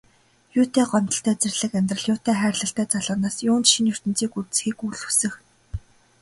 [0.59, 5.29] Юутай гомдолтой зэрлэг амьдрал, юутай хайрлалтай залуу нас, юунд шинэ ертөнцийг үзэхийг үл хүснэ.